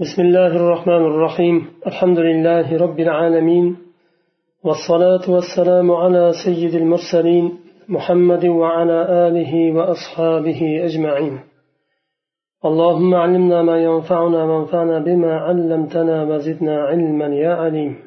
[0.00, 1.66] بسم الله الرحمن الرحيم.
[1.86, 3.76] الحمد لله رب العالمين.
[4.62, 7.58] والصلاة والسلام على سيد المرسلين
[7.88, 11.40] محمد وعلى آله وأصحابه أجمعين.
[12.64, 17.98] اللهم علمنا ما ينفعنا وانفعنا بما علمتنا وزدنا علما يا عليم.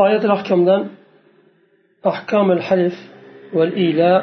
[0.00, 0.90] آية الأحكام
[2.06, 2.94] أحكام الحلف
[3.54, 4.22] والإيلاء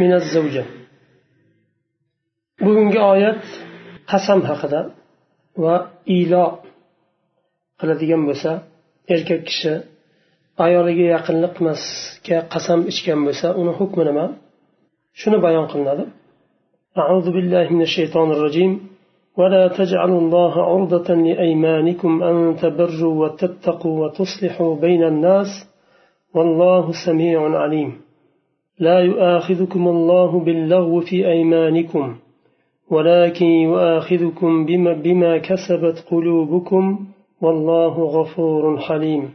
[0.00, 0.64] من الزوجة.
[2.60, 3.42] bugungi oyat
[4.10, 5.01] qasam haqida
[5.63, 5.75] va
[6.19, 6.45] ilo
[7.79, 8.51] qiladigan bo'lsa
[9.13, 9.73] erkak kishi
[10.65, 14.25] ayoliga yaqinlik qilmasga qasam ichgan bo'lsa uni hukmi nima
[15.19, 16.05] shuni bayon qilinadi
[17.03, 18.71] أعوذ بالله من الشيطان الرجيم
[19.39, 25.47] ولا تجعلوا الله عرضة لأيمانكم أن تبروا وتتقوا وتصلحوا بين الناس
[26.35, 27.89] والله سميع عليم
[28.79, 32.15] لا يؤاخذكم الله باللغو في أيمانكم
[32.92, 36.84] ولكن يؤاخذكم بما, بما كسبت قلوبكم
[37.42, 39.34] والله غفور حليم.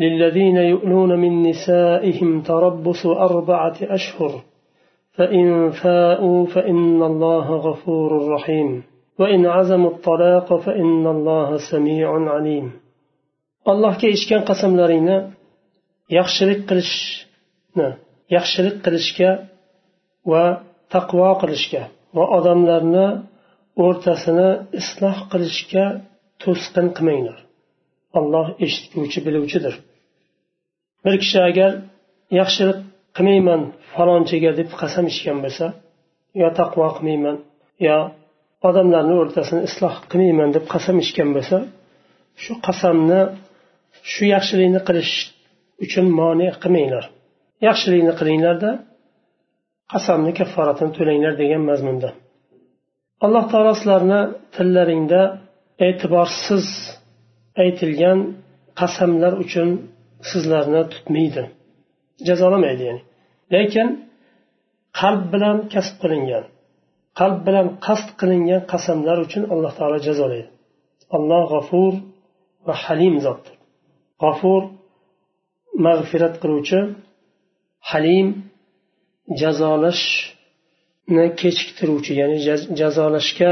[0.00, 4.32] للذين يؤلون من نسائهم تربص أربعة أشهر
[5.16, 8.82] فإن فاءوا فإن الله غفور رحيم.
[9.18, 12.66] وإن عزموا الطلاق فإن الله سميع عليم.
[13.68, 15.16] الله كيشكن قسم لرينا
[16.18, 17.88] yaxshilik qilishni
[18.36, 19.30] yaxshilik qilishga
[20.30, 20.44] va
[20.92, 21.82] taqvo qilishga
[22.16, 23.06] va odamlarni
[23.84, 24.48] o'rtasini
[24.80, 25.86] isloh qilishga
[26.42, 27.38] to'sqin qilmanglar.
[28.18, 29.74] Alloh eshitguvchi biluvchidir.
[31.04, 31.70] Bir kishi agar
[32.40, 32.78] yaxshilik
[33.16, 33.62] qilmayman
[33.94, 35.66] falonchiga deb qasam ichgan bo'lsa
[36.40, 37.36] yo taqvo qilmayman
[37.86, 37.98] yo
[38.68, 41.56] odamlarni o'rtasini isloh qilmayman deb qasam ichgan bo'lsa
[42.42, 43.20] shu qasamni
[44.12, 45.14] shu yaxshilikni qilish
[45.84, 47.04] uchun mone qilmanglar.
[47.68, 48.70] Yaxshilikni qilinglarda
[49.92, 52.08] qasamni kafforatini to'langlar degan mazmunda.
[53.24, 54.20] Alloh taolo sizlarni
[54.54, 55.20] tillaringda
[55.86, 56.66] e'tiborsiz
[57.62, 58.18] aytilgan
[58.80, 59.68] qasamlar uchun
[60.30, 61.42] sizlarni tutmaydi.
[62.28, 63.02] Jazolamaydi ya'ni.
[63.54, 63.88] Lekin
[65.00, 66.44] qalb bilan kasb qilingan
[67.18, 70.48] qalb bilan qasd qilingan qasamlar uchun alloh taolo jazolaydi.
[71.16, 71.92] Alloh g'afur
[72.66, 73.54] va halim zotdir.
[74.22, 74.62] G'afur
[75.86, 76.78] mag'firat qiluvchi
[77.90, 78.26] halim
[79.42, 82.36] jazolashni kechiktiruvchi ya'ni
[82.80, 83.50] jazolashga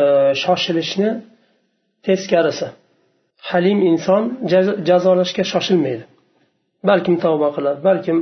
[0.00, 0.02] e,
[0.42, 1.10] shoshilishni
[2.06, 2.68] teskarisi.
[3.50, 4.22] Halim inson
[4.90, 6.04] jazolashga shoshilmaydi.
[6.88, 8.18] Balkim tavba qilar balkim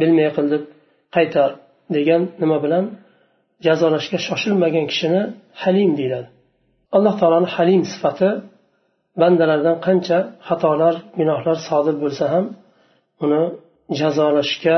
[0.00, 0.62] bilmay qilib
[1.16, 1.50] qaytar
[1.96, 2.84] degan nima bilan
[3.66, 5.22] jazolashga shoshilmagan kishini
[5.62, 6.28] halim deyiladi.
[6.96, 8.28] Alloh taoloni halim sifati
[9.20, 12.44] bandalardan qancha xatolar gunohlar sodir bo'lsa ham
[13.24, 13.42] uni
[14.00, 14.76] jazolashga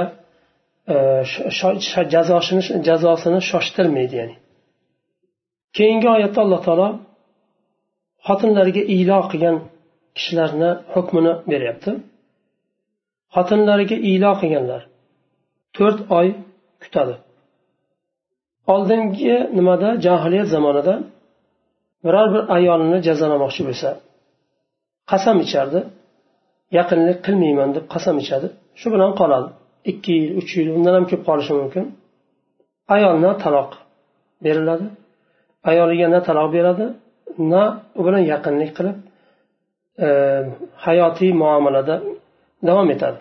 [2.88, 4.36] jazosini shoshtirmaydi ya'ni.
[5.76, 6.88] Keyingi oyatda alloh taolo
[8.28, 9.56] xotinlariga ilo qilgan
[10.16, 11.90] kishilarni hukmini beryapti.
[13.34, 14.82] Xotinlariga ilo qilganlar
[15.76, 16.28] to'rt oy
[16.82, 17.14] kutadi.
[18.74, 19.88] Oldingi nimada?
[20.06, 20.94] Johiliyat zamonida
[22.04, 23.88] biror bir ayolni jazolamoqchi bo'lsa
[25.10, 25.80] qasam ichardi.
[26.78, 28.46] Yaqinlik qilmayman deb qasam ichadi.
[28.80, 29.48] Shu bilan qoladi.
[29.90, 31.84] Ikki yil uch yil undan ham ko'p qolishi mumkin.
[32.94, 33.70] Ayolni taloq
[34.44, 34.86] beriladi
[35.70, 36.86] ayoliga na taloq beradi
[37.52, 37.62] na
[37.98, 38.96] u bilan yaqinlik qilib
[40.06, 40.08] e,
[40.86, 41.96] hayotiy muomalada
[42.68, 43.18] davom etadi.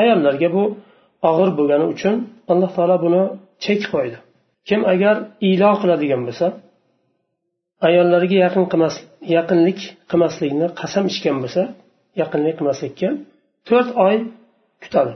[0.00, 0.62] Ayollarga bu
[1.30, 2.14] og'ir bo'lgani uchun
[2.52, 3.22] alloh taolo buni
[3.64, 4.18] chek qo'ydi.
[4.68, 5.16] Kim agar
[5.50, 6.46] ilo qiladigan bo'lsa
[7.88, 8.94] ayollarga yaqin qilmas
[9.36, 9.80] yaqinlik
[10.10, 11.62] qilmaslikni qasam ichgan bo'lsa
[12.20, 13.08] yaqinlik qilmaslikka
[13.68, 14.16] to'rt oy
[14.84, 15.12] kutadi.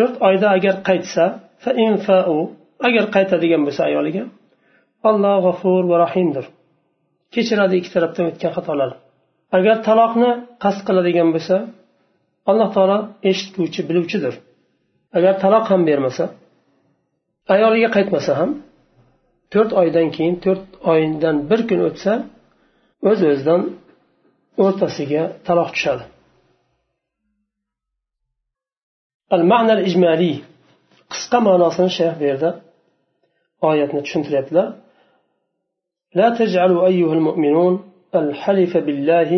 [0.00, 1.24] To'rt oyda agar qaytsa
[2.88, 4.24] agar qaytadigan bo'lsa ayoliga
[5.08, 6.46] alloh g'afur va rahimdir
[7.34, 8.90] kechiradi ikki tarafdan o'tgan xatolar.
[9.56, 10.30] Agar taloqni
[10.64, 11.56] qasd qiladigan bo'lsa
[12.50, 12.98] alloh taolo
[13.30, 14.34] eshituvchi biluvchidir.
[15.18, 16.24] Agar taloq ham bermasa
[17.54, 18.50] ayoliga qaytmasa ham
[19.52, 22.12] to'rt oydan keyin to'rt oydan bir kun o'tsa
[23.08, 23.62] o'z öz o'zidan
[24.64, 26.04] o'rtasiga taloq tushadi.
[29.35, 30.35] al ma'na al ijmaliy
[31.13, 32.49] qisqa ma'nosini shayx bu yerda
[33.69, 34.67] oyatni tushuntiryaptilar
[36.19, 37.73] لا تجعلوا أيها المؤمنون
[38.21, 39.31] الحلف بالله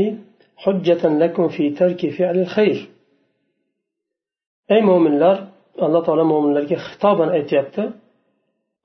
[0.64, 2.78] حجة لكم في ترك فعل الخير
[4.72, 5.38] أي مؤمن لار
[5.86, 7.84] الله تعالى مؤمن لارga xitoban aytyapti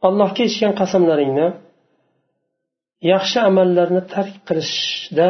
[0.07, 1.47] allohga ichgan qasamlaringni
[3.13, 5.29] yaxshi amallarni tark qilishda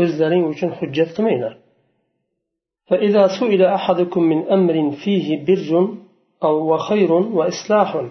[0.00, 1.52] o'zlaring uchun hujjat qilmanglar
[2.89, 5.97] فإذا سئل أحدكم من أمر فيه بر
[6.43, 8.05] أو وخير وإصلاح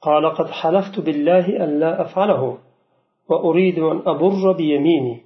[0.00, 2.58] قال قد حلفت بالله ألا أفعله
[3.28, 5.22] وأريد أن أبر بيميني.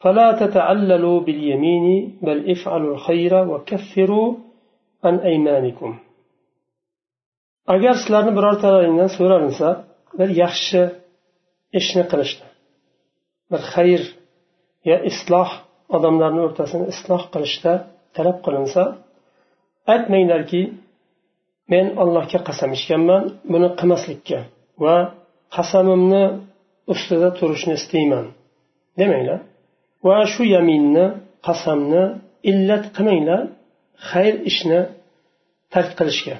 [0.00, 4.34] فلا تتعللوا باليمين بل افعلوا الخير وكفروا
[5.04, 5.98] عن أيمانكم.
[7.72, 9.68] agar sizlarni birortalaringdan so'ralinsa
[10.18, 10.82] bir yaxshi
[11.78, 12.48] ishni qilishni
[13.50, 14.02] bir xayr
[14.88, 15.50] yo isloh
[15.96, 17.72] odamlarni o'rtasini isloh qilishda
[18.16, 18.82] talab qilinsa
[19.92, 20.62] aytmanglarki
[21.72, 24.38] men allohga qasam ichganman buni qilmaslikka
[24.84, 24.96] va
[25.56, 26.24] qasamimni
[26.92, 28.26] ustida turishni istayman
[29.00, 29.40] demanglar.
[30.06, 31.06] Va shu yaminni
[31.46, 32.04] qasamni
[32.50, 33.40] illat qilmanglar
[34.10, 34.80] xayr ishni
[35.72, 36.36] tark qilishga.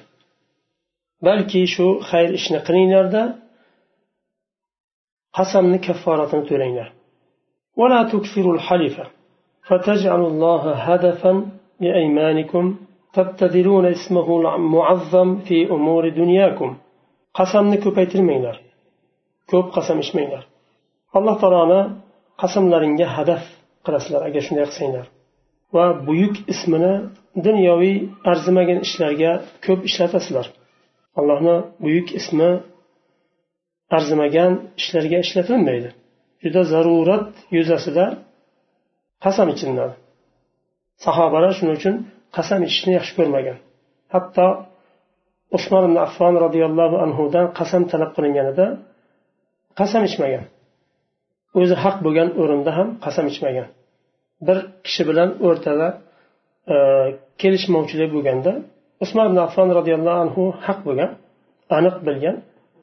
[1.27, 3.23] Balki shu xayr ishni qilinglarda
[5.39, 6.89] qasamni kafforatini to'langlar
[9.72, 11.46] ولا تكثروا الحلف فتجعلوا الله هدفا
[11.80, 12.76] لأيمانكم
[13.14, 16.78] تبتدلون اسمه المعظم في أمور دنياكم
[17.38, 18.56] qasamni ko'paytirmanglar
[19.52, 20.44] ko'p qasam ichmanglar
[21.18, 21.82] alloh taoloni
[22.42, 23.44] qasamlaringga hadaf
[23.86, 25.06] qilasizlar agar shunday qilsanglar
[25.76, 26.94] va buyuk ismini
[27.48, 27.96] dunyoviy
[28.32, 29.32] arzimagan ishlarga
[29.66, 30.48] ko'p ishlatasizlar
[31.20, 32.50] allohni buyuk ismi
[33.98, 34.52] arzimagan
[34.82, 35.90] ishlarga ishlatilmaydi
[36.44, 37.28] juda zarurat
[37.58, 38.06] yuzasida
[39.25, 39.95] qasam ichilinadi
[41.05, 41.95] sahobalar shuning uchun
[42.37, 43.57] qasam ichishni yaxshi ko'rmagan.
[44.15, 44.47] Hatto
[45.57, 48.67] usmon ibn affon roziyallohu anhudan qasam talab qilinganida
[49.81, 50.45] qasam ichmagan.
[51.61, 53.67] O'zi haq bo'lgan o'rinda ham qasam ichmagan.
[54.47, 55.89] Bir kishi bilan o'rtada
[56.75, 56.77] e,
[57.41, 58.53] kelishmovchilik bo'lganda
[59.05, 61.11] usmon ibn affon roziyallohu anhu haq bo'lgan
[61.79, 62.37] aniq bilgan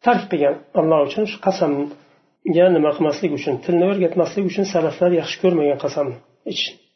[0.05, 5.79] tark qilgan alloh uchun shu qasamga nima qilmaslik uchun tilni o'rgatmaslik uchun salaflar yaxshi ko'rmagan
[5.85, 6.17] qasamni.
[6.52, 6.86] ichishni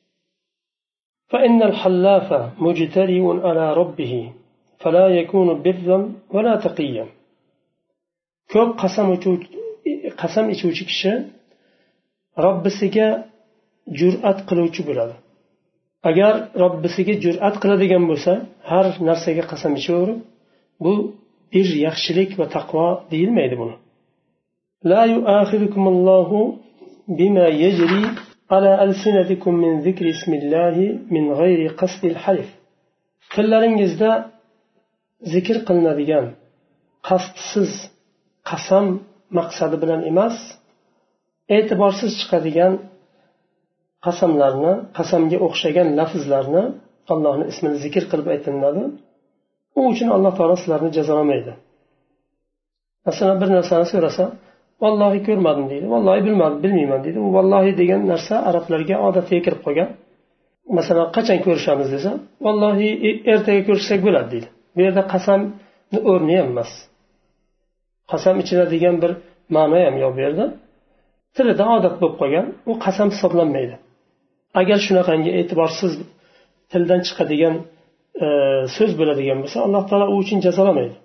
[1.31, 2.29] فإن الحلاف
[2.67, 4.33] مجترئ على ربه
[4.83, 5.99] فلا يكون برا
[6.35, 7.07] ولا تقيا
[8.53, 9.07] ko'p qasam
[10.21, 11.13] qasam ichuvchi kishi
[12.45, 13.09] robbisiga
[14.01, 15.15] jur'at qiluvchi bo'ladi
[16.11, 16.33] agar
[16.63, 18.33] robbisiga jur'at qiladigan bo'lsa
[18.71, 20.19] har narsaga qasam ichaverib
[20.85, 20.93] bu
[21.53, 23.77] bir yaxshilik va taqvo deyilmaydi buni
[24.93, 26.29] لا يؤاخذكم الله
[27.19, 28.05] بما يجري
[28.55, 30.77] على ألسنتكم من ذكر اسم الله
[31.15, 32.49] من غير قصد الحلف
[33.35, 34.11] tillaringizda
[35.33, 36.27] zikr qilinadigan
[37.09, 37.73] qasdsiz
[38.51, 38.87] qasam
[39.39, 40.37] maqsadi bilan emas
[41.57, 42.73] e'tiborsiz chiqadigan
[44.07, 46.65] qasamlarni qasamga o'xshagan lafzlarni
[47.13, 48.83] allohni ismini zikr qilib aytilinadi
[49.79, 51.53] u uchun alloh taolo sizlarni jazolamaydi
[53.07, 54.25] masalan bir narsani so'rasa
[54.84, 55.86] vallohi ko'rmadim deydi.
[55.94, 57.20] Vallohi bilmadim bilmayman deydi.
[57.28, 59.90] U vallohi degan narsa arablarga odatga kirib qolgan.
[60.78, 62.12] Masalan qachon ko'rishamiz desa
[62.46, 64.48] vallohi e, ertaga ko'rishsak bo'ladi deydi.
[64.76, 66.72] Bu yerda qasamni o'rni ham emas.
[68.12, 69.12] Qasam ichida degan bir
[69.56, 70.46] ma'no ham yo'q bu yerda.
[71.36, 73.76] Tilida odat bo'lib qolgan u qasam hisoblanmaydi.
[74.62, 75.92] Agar shunaqangi e'tiborsiz
[76.72, 77.56] tildan chiqadigan
[78.24, 78.28] e,
[78.76, 80.96] so'z bo'ladigan bo'lsa alloh taolo u uchun jazolamaydi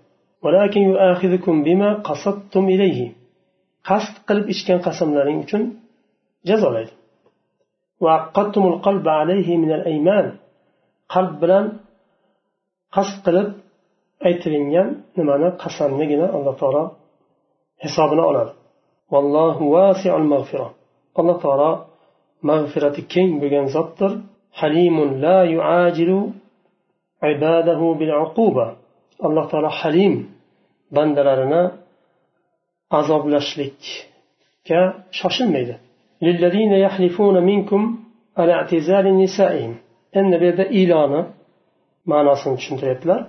[3.89, 5.63] qasd qilib ichgan qasamlaring uchun
[6.49, 6.93] jazolaydi
[11.13, 11.65] qalb bilan
[12.97, 13.49] qasd qilib
[14.29, 14.89] aytilingan
[15.19, 16.85] nimani qasamnigina alloh taolo
[17.85, 18.53] hisobini oladi
[19.13, 20.69] vallohu vasiul mag'fira
[21.21, 21.71] alloh taolo
[22.51, 24.13] mag'firati keng bo'lgan zotdir
[24.61, 26.21] halimun la yuajilu
[27.35, 28.67] ibadahu bil uquba
[29.27, 30.15] alloh taolo halim
[30.97, 31.63] bandalarini
[33.00, 34.80] azoblashlikka
[35.20, 35.76] shoshilmaydi
[36.28, 37.82] للذين يحلفون منكم
[38.40, 39.74] على اعتزال نسائهم
[40.20, 41.22] endi bu yerda iloni
[42.12, 43.20] ma'nosini tushuntiryaptilar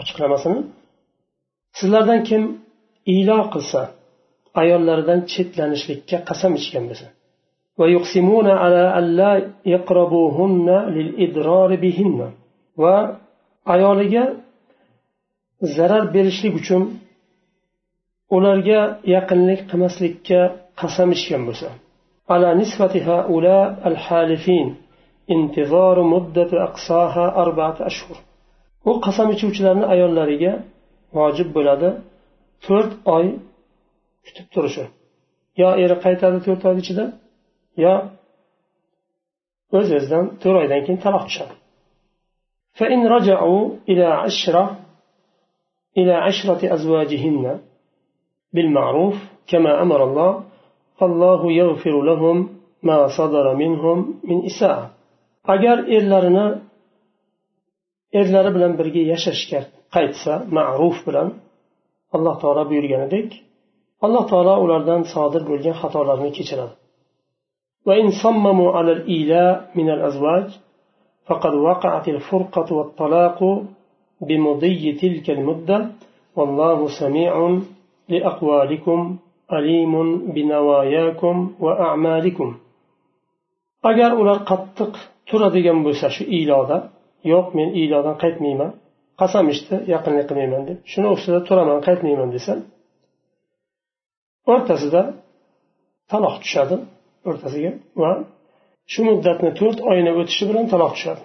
[0.00, 0.58] ochiqlamasini
[1.78, 2.42] sizlardan kim
[3.16, 3.80] ilo qilsa
[4.60, 7.08] ayollaridan chetlanishlikka qasam ichgan bo'lsa
[7.80, 9.32] ويقسمون على ألا
[9.74, 12.18] يقربوهن للإضرار بهن
[12.82, 12.96] va
[13.74, 14.24] ayoliga
[15.76, 16.82] zarar berishlik uchun
[18.36, 18.80] ularga
[19.14, 20.40] yaqinlik qilmaslikka
[20.80, 21.70] qasam ichgan bo'lsa
[22.34, 24.68] على نسبة هؤلاء الحالفين
[25.34, 28.16] انتظار مدة أقصاها أربعة أشهر
[28.88, 30.52] u qasam ichuvchilarni ayollariga
[31.18, 31.88] vojib bo'ladi
[32.66, 33.26] to'rt oy
[34.24, 34.84] kutib turishi
[35.60, 37.04] yo eri qaytadi to'rt oy ichida
[37.84, 37.94] yo
[39.78, 41.54] o'z o'zidan to'rt oydan keyin taloq tushadi
[42.78, 44.64] فإن رجعوا إلى عشرة
[45.98, 47.44] إلى عشرة أزواجهن
[48.54, 49.16] بالمعروف
[49.50, 50.32] كما أمر الله
[50.98, 52.36] فالله يغفر لهم
[52.82, 54.86] ما صدر منهم من إساءة
[55.54, 56.46] agar erlarini
[58.20, 59.60] erlari bilan birga yashashga
[59.94, 61.28] qaytsa ma'ruf bilan
[62.16, 63.28] alloh taolo buyurganidek
[64.04, 66.74] alloh taolo ulardan sodir bo'lgan xatolarni kechiradi
[67.88, 70.48] وإن صمموا على الإيلاء من الأزواج
[71.28, 73.40] فقد وقعت الفرقة والطلاق
[74.28, 75.78] بمضي تلك المدة
[76.36, 77.32] والله سميع
[78.12, 79.00] لأقوالكم
[79.54, 79.92] عليم
[80.34, 82.50] بنواياكم وأعمالكم
[83.90, 84.92] agar ular qattiq
[85.28, 86.76] turadigan bo'lsa shu iyloda
[87.32, 88.70] yo'q men iylodan qaytmayman
[89.20, 92.52] qasam ichdi yaqinlik qilmayman deb shuni ustida turaman qaytmayman desa
[94.52, 95.02] o'rtasida
[96.12, 96.76] taloq tushadi
[97.28, 98.12] o'rtasiga va
[98.92, 101.22] shu muddatni to'rt oyni o'tishi bilan taloq tushadi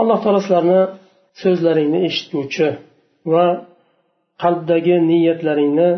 [0.00, 0.80] alloh taolo sizlarni
[1.42, 2.68] so'zlaringni eshitguvchi
[3.32, 3.46] va
[4.41, 5.89] qalbdagi niyatlaringni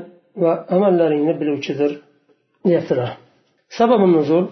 [0.44, 1.92] va amallaringni biluvchidir
[2.68, 3.10] deyaptilar.
[3.78, 4.46] Sababi nuzul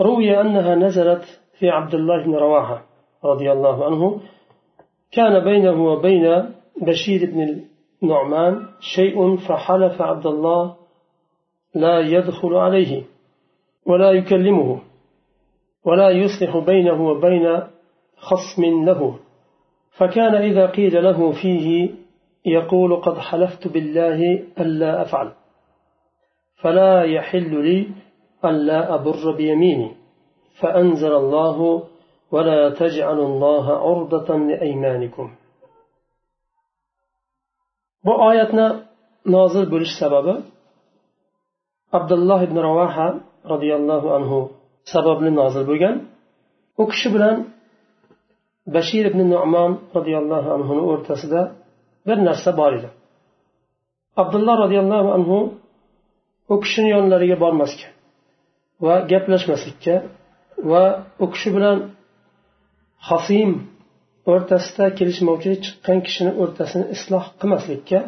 [0.00, 1.24] روي أنها نزلت
[1.58, 2.84] في عبد الله بن رواحة
[3.24, 4.20] رضي الله عنه
[5.12, 7.40] كان بينه وبين بشير بن
[8.02, 10.76] النعمان شيء فحلف عبد الله
[11.74, 13.02] لا يدخل عليه
[13.86, 14.80] ولا يكلمه
[15.84, 17.60] ولا يصلح بينه وبين
[18.16, 19.18] خصم له
[19.98, 21.90] فكان إذا قيل له فيه
[22.46, 24.18] يقول قد حلفت بالله
[24.60, 25.32] ألا أفعل
[26.62, 27.88] فلا يحل لي
[28.44, 29.90] ألا أبر بيميني
[30.60, 31.58] فأنزل الله
[32.30, 35.30] ولا تجعلوا الله عرضة لأيمانكم
[38.06, 38.66] bu oyatni
[39.34, 40.34] nozil bo'lish sababi
[41.98, 43.08] abdulloh ibn ravoha
[43.52, 44.38] roziyallohu anhu
[44.92, 45.96] sababli nozil bo'lgan
[46.82, 47.36] u kishi bilan
[48.74, 51.40] bashir ibn nu'mon roziyallohu anhuni o'rtasida
[52.06, 52.88] bir narsa bor edi.
[54.22, 55.38] Abdulloh roziyallohu anhu
[56.52, 57.88] u kishini yonlariga bormaslikka
[58.86, 59.94] va gaplashmaslikka
[60.70, 60.84] va
[61.24, 61.78] u kishi bilan
[63.08, 63.50] hasim
[64.32, 67.98] o'rtasida kelishmovchilik chiqqan kishini o'rtasini isloh qilmaslikka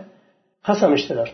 [0.67, 1.29] qasam ichdilar.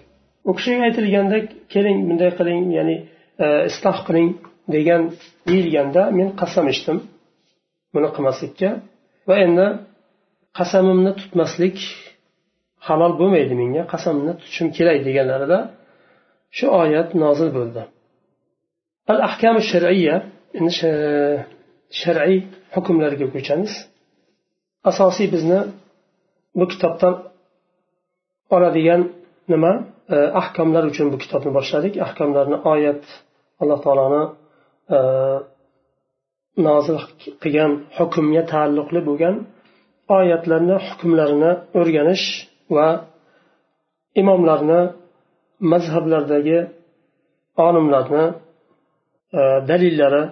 [0.48, 1.38] U kishiga aytilganda
[1.72, 2.96] keling bunday qiling ya'ni
[3.44, 4.30] e, isloh qiling
[4.74, 5.02] degan
[5.48, 6.98] deyilganda men qasam ichdim
[7.94, 8.68] buni qilmaslikka
[9.28, 9.66] va endi
[10.58, 11.78] qasamimni tutmaslik
[12.86, 15.58] halol bo'lmaydi menga qasamni tutishim kerak deganlarida
[16.56, 17.82] shu oyat nozil bo'ldi.
[19.12, 20.16] Al ahkam shar'iya
[20.58, 20.72] endi
[22.00, 22.38] shar'iy
[22.74, 23.72] hukmlarga ko'chamiz.
[24.90, 25.60] Asosiy bizni
[26.58, 27.14] bu kitobdan
[28.54, 29.02] oladigan
[29.52, 29.72] nima?
[30.14, 31.94] E, ahkomlar uchun bu kitobni boshladik.
[32.06, 33.02] Ahkomlarni oyat
[33.62, 34.22] alloh taoloni
[34.96, 34.98] e,
[36.66, 36.98] nozil
[37.42, 39.34] qilgan hukmga taalluqli bo'lgan
[40.18, 42.26] oyatlarni hukmlarini o'rganish
[42.75, 42.87] va
[44.21, 44.81] imomlarni
[45.71, 46.59] mazhablardagi
[47.67, 48.25] olimlarni
[49.69, 50.23] dalillari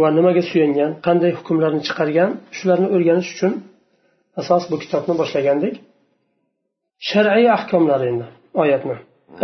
[0.00, 3.52] va nimaga suyangan qanday hukmlarni chiqargan shularni o'rganish uchun
[4.40, 5.74] asos bu kitobni boshlagandik
[7.08, 8.26] shar'iy ahkomlar endi
[8.62, 8.96] oyatni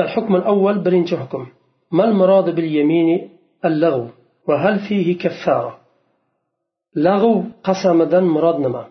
[0.05, 1.47] الحكم الأول برنج حكم
[1.93, 3.31] ما المراد باليمين
[3.65, 4.07] اللغو
[4.49, 5.79] وهل فيه كفارة
[6.97, 8.85] لغو قسمدا مراد نما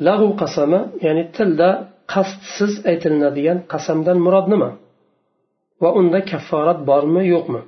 [0.00, 4.69] لغو قسم يعني تلدا qasdsiz aytilinadigan qasamdan murod nima?
[5.81, 7.61] Va unda kafforat bormi yo'qmi?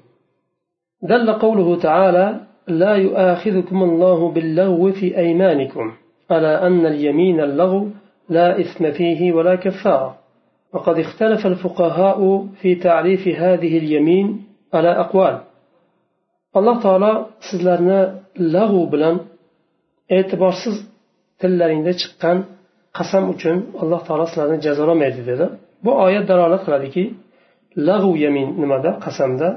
[1.11, 5.85] دل قوله تعالى لا يؤاخذكم الله باللغو في أيمانكم
[6.31, 7.87] على أن اليمين اللغو
[8.29, 10.15] لا إثم فيه ولا كفارة
[10.73, 15.35] وقد اختلف الفقهاء في تعريف هذه اليمين على أقوال
[16.57, 17.99] الله تعالى سيزلرنا
[18.39, 19.17] لغو بلن
[20.17, 20.77] e'tiborsiz
[21.39, 22.37] tillaringda chiqqan
[22.97, 25.45] qasam uchun alloh taolo sizlarni jazolamaydi dedi.
[25.85, 27.03] Bu oyat dalolat qiladiki
[27.87, 28.91] lag'u yamin nimada?
[29.05, 29.49] Qasamda.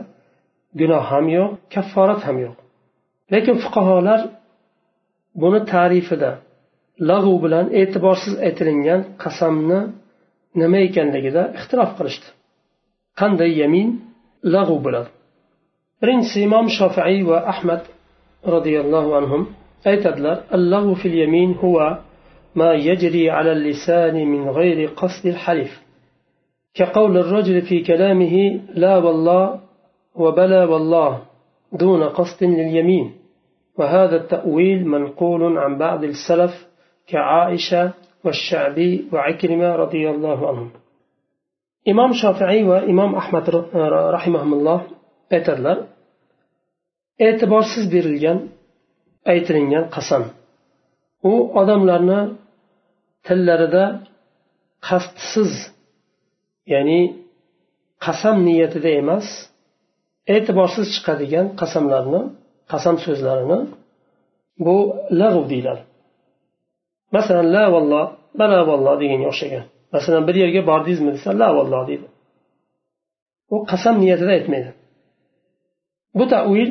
[0.80, 2.54] Gunoh ham yo'q kafforat ham yo'q.
[3.32, 4.20] Lekin fuqarolar
[5.42, 6.30] buni ta'rifida
[7.10, 9.80] lag'u bilan e'tiborsiz aytilingan qasamni
[10.60, 12.26] nima ekanligida ixtilof qilishdi.
[13.20, 13.88] Qanday yamin?
[14.54, 15.10] Lag'u bo'ladi.
[16.00, 17.82] Birinchisi imom shofiiy va ahmad
[18.54, 19.38] roziyallohu anhu
[19.90, 21.86] aytadilar allahu fil yamin huwa
[22.56, 25.82] ما يجري على اللسان من غير قصد الحلف.
[26.74, 28.34] كقول الرجل في كلامه
[28.74, 29.60] لا والله
[30.14, 31.22] وبلا والله
[31.72, 33.06] دون قصد لليمين.
[33.78, 36.54] وهذا التأويل منقول عن بعض السلف
[37.06, 37.92] كعائشة
[38.24, 40.70] والشعبي وعكرمة رضي الله عنهم.
[41.88, 43.50] إمام شافعي وإمام أحمد
[44.16, 44.86] رحمهم الله
[45.34, 45.78] aytadilar
[47.26, 48.38] e'tiborsiz berilgan
[49.32, 50.24] aytilingan qasam
[51.30, 52.20] u odamlarni
[53.26, 53.84] tillarida
[54.88, 55.52] qasdsiz
[56.72, 57.00] ya'ni
[58.04, 59.26] qasam niyatida emas
[60.34, 62.20] e'tiborsiz chiqadigan qasamlarni
[62.72, 63.58] qasam so'zlarini
[64.66, 64.76] bu
[65.20, 65.82] lag'v deyiladi.
[67.16, 68.06] Masalan la valloh
[68.40, 69.64] bala valloh deganga o'xshagan.
[69.94, 72.06] Masalan bir yerga bordingizmi desa la valloh deydi.
[73.54, 74.70] U qasam niyatida aytmaydi.
[76.18, 76.70] Bu tavil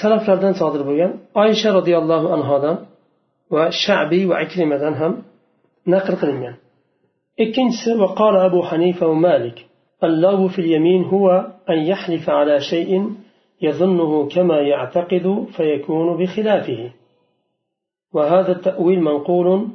[0.00, 2.76] salaflardan sodir bo'lgan oysha roziyallohu anhodan
[3.54, 5.12] va shabiy va akrimadan ham
[5.92, 6.56] naql qilingan
[7.44, 9.66] ikkinchisi وقال أبو حنيفة ومالك
[10.04, 11.26] اللغو في اليمين هو
[11.70, 13.10] أن يحلف على شيء
[13.62, 16.90] يظنه كما يعتقد فيكون بخلافه.
[18.14, 19.68] وهذا التأويل منقول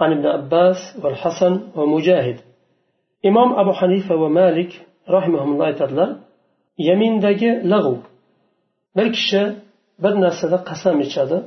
[0.00, 2.38] عن ابن عباس والحسن ومجاهد.
[3.26, 6.16] إمام أبو حنيفة ومالك رحمهم الله تعالى
[6.78, 7.96] يمين دقي لغو.
[8.96, 9.42] kishi
[10.02, 11.38] bir narsada qasam ichadi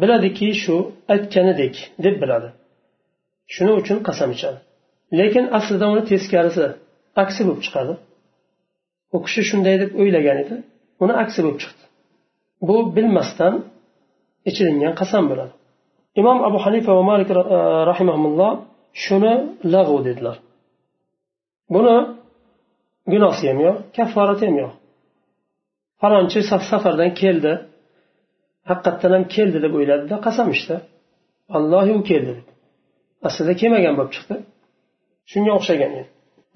[0.00, 0.76] biladiki shu
[1.14, 1.74] aytganidek
[2.04, 2.48] deb biladi
[3.54, 4.58] shuning uchun qasam ichadi
[5.18, 6.66] lekin aslida uni teskarisi
[7.22, 7.92] aksi bo'lib chiqadi
[9.14, 10.54] u kishi shunday deb o'ylagan edi
[11.04, 11.84] uni aksi bo'lib chiqdi
[12.68, 13.54] bu bilmasdan
[14.50, 15.52] ichilingan qasam bo'ladi
[16.20, 17.28] imom abu hanifa va malik
[17.90, 18.52] rahimaulloh
[19.04, 19.34] shuni
[19.74, 20.36] lag'u dedilar
[21.74, 21.96] buni
[23.12, 24.72] gunosi ham yo'q kafforati ham yo'q
[26.04, 27.52] falonchi safardan keldi.
[28.70, 30.76] Haqiqatdan ham keldi deb o'yladida qasam ichdi
[31.56, 32.32] allohi u keldi.
[32.38, 32.53] deb
[33.26, 34.36] aslida kelmagan bo'lib chiqdi.
[35.30, 36.08] Shunga o'xshagan edi.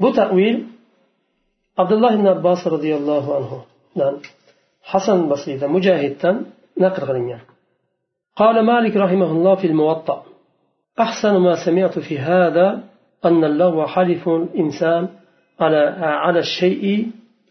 [0.03, 0.57] Bu tavil
[1.83, 4.15] abdulloh ibn abbos roziyallohu anhudan
[4.91, 6.37] hasan basiydan mujahiddan
[6.85, 7.43] naql qilingan.
[8.43, 10.19] قال مالك رحمه الله في الموطأ
[11.01, 12.67] أحسن ما سمعت في هذا
[13.25, 15.09] أن اللغو حلف الإنسان
[15.61, 15.83] على
[16.25, 16.85] على الشيء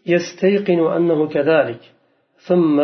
[0.06, 1.80] يستيقن أنه كذلك
[2.38, 2.76] ثم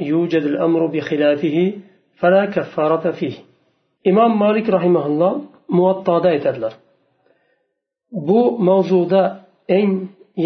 [0.00, 1.72] يوجد الأمر بخلافه
[2.20, 3.36] فلا كفارة فيه
[4.06, 5.42] إمام مالك رحمه الله
[5.77, 6.73] muvattoda aytadilar
[8.27, 9.23] bu mavzuda
[9.79, 9.93] eng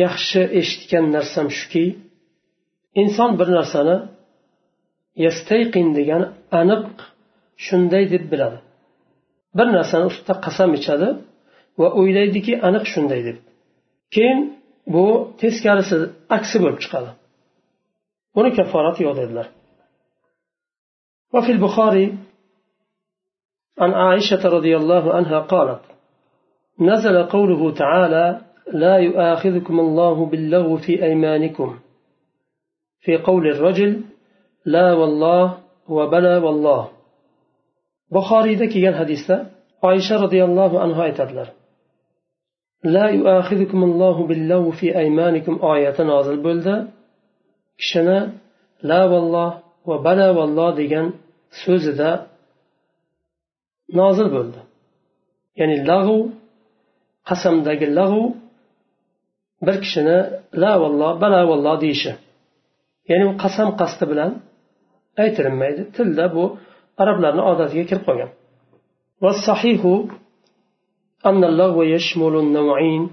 [0.04, 1.86] yaxshi eshitgan narsam shuki
[3.02, 3.98] inson bir narsani
[5.26, 6.28] yastayqin degani
[6.60, 6.86] aniq
[7.66, 8.60] shunday deb biladi
[9.58, 11.08] bir narsani ustida qasam ichadi
[11.80, 13.38] va o'ylaydiki aniq shunday deb
[14.16, 14.40] keyin
[14.94, 15.06] bu
[15.42, 15.98] teskarisi
[16.38, 17.10] aksi bo'lib chiqadi
[18.36, 19.48] buni kafforati yo'q dedilar
[21.34, 22.06] وفي البخاري
[23.79, 25.81] عن عائشة رضي الله عنها قالت
[26.81, 28.41] نزل قوله تعالى
[28.73, 31.79] لا يؤاخذكم الله باللغو في أيمانكم
[33.01, 34.01] في قول الرجل
[34.65, 35.59] لا والله
[35.89, 36.89] وبلا والله
[38.13, 39.47] بخاري ذكي حديثة
[39.85, 41.49] عائشة رضي الله عنها aytadilar
[42.85, 46.43] لا يؤاخذكم الله باللغو في أيمانكم آية نازل
[47.79, 48.33] kishini
[48.83, 49.51] la valloh
[49.87, 51.07] va bala valloh degan
[51.63, 52.11] so'zida
[54.00, 54.60] nozil bo'ldi
[55.60, 56.20] ya'ni lag'u
[57.30, 58.24] qasamdagi lag'u
[59.66, 60.18] bir kishini
[60.62, 62.12] la valloh bala valloh deyishi
[63.10, 64.32] ya'ni u qasam qasdi bilan
[65.24, 66.44] aytilinmaydi tilda bu
[67.02, 68.32] arablarni odatiga kirib qolgan
[69.24, 69.82] والصحيح
[71.26, 73.04] أن اللغو يشمل النوعين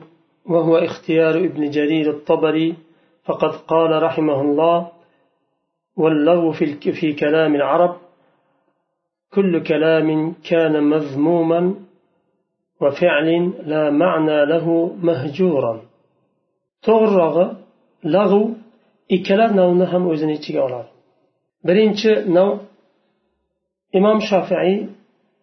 [0.53, 2.75] وهو اختيار ابن جرير الطبري
[3.27, 4.91] فقد قال رحمه الله
[5.97, 7.97] واللغو في, في كلام العرب
[9.35, 10.09] كل كلام
[10.51, 11.75] كان مذموما
[12.83, 13.29] وفعل
[13.73, 14.67] لا معنى له
[15.09, 15.75] مهجورا
[16.87, 17.47] to'g'rirog'i
[18.15, 18.43] lag'u
[19.17, 20.91] ikkala navni ham o'zini ichiga oladi
[21.69, 22.51] birinchi nav
[23.99, 24.75] imom shofiiy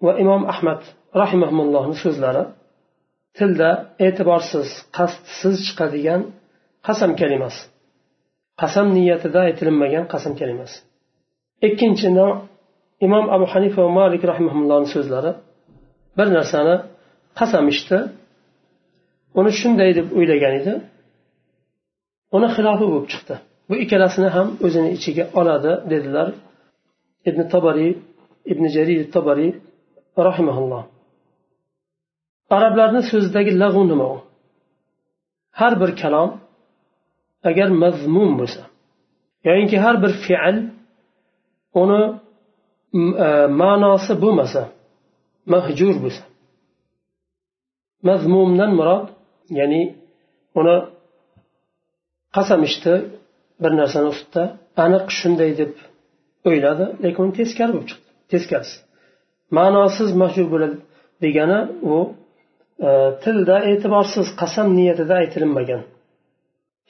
[0.05, 0.81] va imom ahmad
[1.21, 2.43] rahimahullohni so'zlari
[3.37, 3.69] tilda
[4.07, 6.21] e'tiborsiz qasdsiz chiqadigan
[6.87, 7.61] qasam kalimasi
[8.61, 10.77] qasam niyatida aytilinmagan qasam kalimasi
[11.67, 12.31] ikkinchi nav
[13.06, 15.30] imom abu hanifa va malik rahimahullohni so'zlari
[16.18, 16.76] bir narsani
[17.38, 17.98] qasam ichdi.
[19.38, 20.72] Uni shunday deb o'ylagan edi.
[22.36, 23.34] Uni xilofi bo'lib chiqdi.
[23.68, 26.28] Bu ikkalasini ham o'zini ichiga oladi dedilar
[27.28, 27.92] ibn tobariy
[28.52, 29.50] ibn jarir tobariy
[30.28, 30.82] rahimaulloh
[32.56, 34.18] arablarni so'zidagi lag'u nima u?
[35.58, 36.30] Har bir kalom
[37.48, 38.62] agar mazmum bo'lsa
[39.48, 40.56] yoyinki har bir fe'l
[41.82, 42.02] uni
[43.61, 44.61] ma'nosi bo'lmasa
[45.53, 46.23] mahjur bo'lsa
[48.07, 49.05] mazmumdan murod
[49.59, 49.81] ya'ni
[50.59, 50.77] uni
[52.35, 52.93] qasam ichdi
[53.63, 54.43] bir narsani ustida
[54.85, 55.71] aniq shunday deb
[56.49, 58.77] o'yladi lekin teskari bo'lib chiqdi teskarisi
[59.57, 60.77] ma'nosiz mahjur bo'ladi
[61.23, 61.59] degani
[61.93, 61.95] u
[63.23, 65.83] tilda e'tiborsiz qasam niyatida aytilinmagan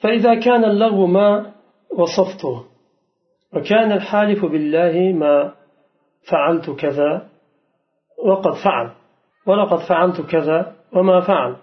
[0.02, 1.52] فإذا كان اللغو ما
[1.98, 2.64] وصفته
[3.54, 5.34] وكان الحالف بالله ما
[6.29, 7.27] فعلت كذا
[8.25, 8.91] وقد فعل
[9.45, 11.55] ولقد فعلت كذا وما فعل.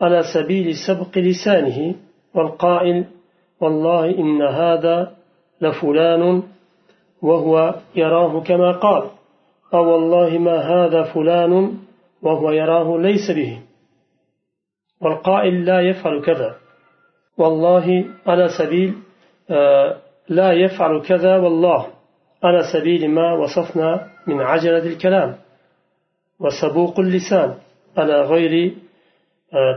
[0.00, 1.94] على سبيل سبق لسانه
[2.34, 3.04] والقائل
[3.60, 5.16] والله إن هذا
[5.60, 6.42] لفلان
[7.22, 9.10] وهو يراه كما قال
[9.74, 11.78] أو والله ما هذا فلان
[12.22, 13.62] وهو يراه ليس به.
[15.00, 16.56] والقائل لا يفعل كذا.
[17.38, 18.94] والله على سبيل
[20.28, 21.86] لا يفعل كذا والله.
[22.44, 25.30] على سبيل ما وصفنا من عجلة الكلام
[26.40, 27.54] وسبوق اللسان
[27.98, 28.74] على غير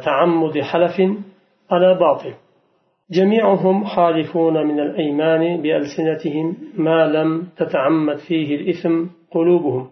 [0.05, 1.01] تعمد حلف
[1.71, 2.33] على باطل.
[3.11, 9.91] جميعهم حالفون من الأيمان بألسنتهم ما لم تتعمد فيه الإثم قلوبهم.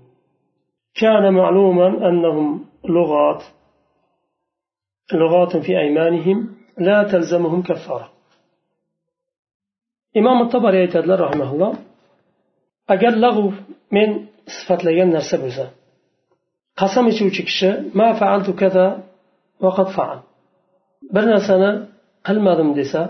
[1.01, 3.43] كان معلوما أنهم لغات
[5.13, 6.37] لغات في أيمانهم
[6.77, 8.09] لا تلزمهم كفارة.
[10.19, 11.73] imom tobariy aytadilar rahimaulloh
[12.93, 13.45] agar lag'u
[13.95, 14.09] men
[14.55, 15.65] sifatlagan narsa bo'lsa
[16.79, 17.69] qasam ichuvchi kishi
[17.99, 18.85] ma faaltu kaza
[19.65, 20.17] vaqad faal.
[21.15, 21.71] Bir narsani
[22.27, 23.01] qilmadim desa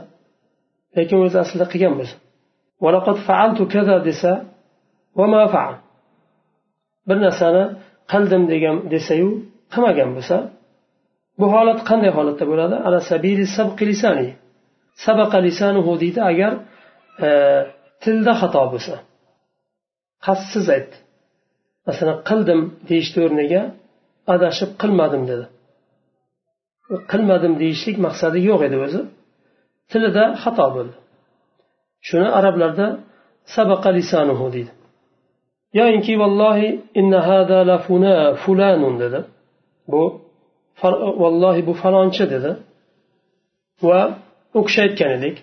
[0.98, 2.16] lekin o'zi aslida qilgan bo'lsa
[2.86, 4.32] valaqad faaltu kaza desa
[5.18, 5.74] va ma faal.
[7.08, 7.64] Bir narsani
[8.12, 9.30] qildim degan desayu
[9.74, 10.38] qilmagan bo'lsa
[11.40, 12.76] bu holat qanday holatda bo'ladi?
[12.88, 14.30] Ala sabili sabqi lisani.
[15.06, 16.54] Sabaqa lisanuhu deydi agar
[17.26, 17.28] e,
[18.04, 18.96] tilda xato bo'lsa.
[20.26, 20.98] Qasdsiz aytdi
[21.88, 23.62] masalan qildim deyishni o'rniga
[24.34, 25.46] adashib qilmadim dedi.
[27.12, 29.02] Qilmadim deyishlik maqsadi yo'q edi o'zi.
[29.92, 30.96] Tilida xato bo'ldi.
[32.08, 32.88] Shuni arablarda
[33.56, 34.72] sabaqa lisanuhu deydi.
[35.80, 37.78] Yoinki vallohi inna hada la
[38.44, 39.20] fulanun dedi.
[39.92, 40.02] Bu
[41.24, 42.52] vallohi bu falonchi dedi.
[43.88, 44.02] Va
[44.58, 45.36] u kishi aytgan edik.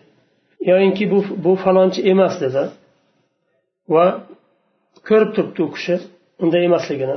[0.71, 2.63] Yoyinki bu bu falonchi emas dedi.
[3.95, 4.07] Va
[5.09, 5.95] ko'rib turibdi u kishi
[6.43, 7.17] unday emasligini.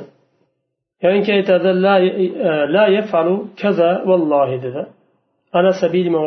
[1.05, 4.81] Yoinki aytadi e, e, la yafalu kaza vallohi dedi.
[5.57, 6.19] Ala sabili ma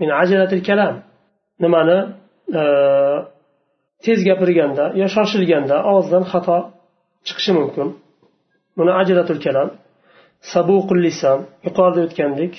[0.00, 0.94] min ajalatil kalam.
[1.62, 1.98] Nimani
[2.60, 2.62] e,
[4.04, 6.56] tez gapirganda yo shoshilganda og'zidan xato
[7.26, 7.88] chiqishi mumkin.
[8.76, 9.68] Buni ajratul kalam
[10.52, 12.52] sabuqul lisan yuqorida o'tgandek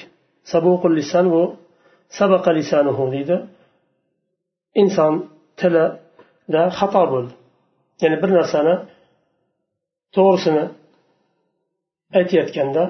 [0.52, 1.44] sabuqul lisan bu
[2.20, 3.38] sabaqa lisanuhu deydi.
[4.82, 5.14] Inson
[5.60, 7.34] tilida xato bo'ldi.
[8.02, 8.76] Ya'ni bir narsani
[10.16, 10.66] to'g'risini
[12.20, 12.84] aytayotganda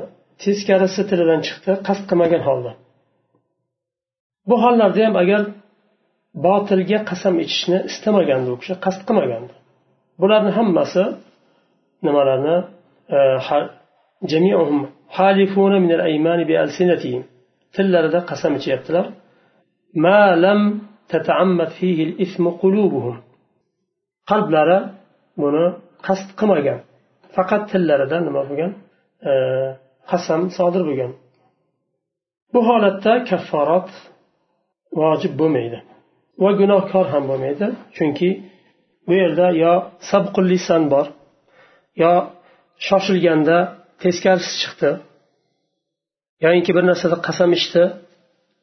[0.43, 2.71] teskarisi tilidan chiqdi qasd qilmagan holda.
[4.49, 5.41] Bu hollarda ham agar
[6.45, 9.53] botilga qasam ichishni istamagandi u kishi qasd qilmagandi.
[10.21, 11.03] Bularni hammasi
[12.05, 12.57] nimalarni
[13.17, 13.19] e,
[17.75, 19.05] tillarida qasam ichyaptilar.
[20.03, 20.61] Ma lam
[21.11, 23.15] tata'ammad fihi al-ism qulubuhum.
[24.29, 24.79] Qalblari
[25.41, 25.65] buni
[26.07, 26.79] qasd qilmagan.
[27.35, 28.71] Faqat tillarida nima bo'lgan?
[30.11, 31.11] Qasam sodir bo'lgan.
[32.53, 33.89] Bu holatda kafforat
[35.01, 35.79] vojib bo'lmaydi
[36.43, 37.67] va gunohkor ham bo'lmaydi.
[37.95, 38.29] Chunki
[39.07, 39.73] bu yerda yo
[40.09, 41.05] sabqul lisan bor
[42.03, 42.13] yo
[42.87, 43.57] shoshilganda
[44.03, 44.91] teskarisi chiqdi
[46.45, 47.83] yoyinki bir narsada qasam ichdi.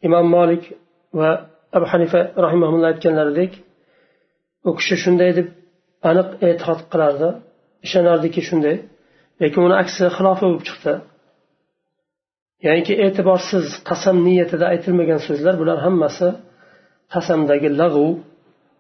[0.06, 0.64] Imom molik
[1.18, 1.30] va
[1.76, 3.52] abu hanifa rahimaulloh aytganlaridek
[4.68, 5.48] u kishi shunday deb
[6.10, 7.28] aniq e'tiqod qilardi.
[7.86, 8.76] Ishonardiki shunday.
[9.42, 10.94] Lekin uni aksi xilofi bo'lib chiqdi.
[12.66, 16.28] Ya'niki e'tiborsiz qasam niyatida aytilmagan so'zlar bular hammasi
[17.14, 18.08] qasamdagi lag'u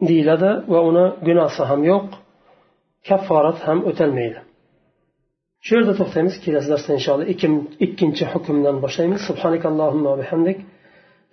[0.08, 2.06] deyiladi va uni gunohi ham yo'q
[3.08, 4.40] kafforat ham o'talmaydi.
[5.64, 7.26] Shu yerda to'xtaymiz kelasi darsda inshaalloh
[7.86, 9.20] ikkinchi hukmdan boshlaymiz.
[9.28, 10.58] Subhanakallohumma bihamdik.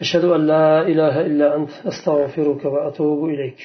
[0.03, 3.59] Ashhadu an la ilaha illa ant astag'firuka va atubu ilayk.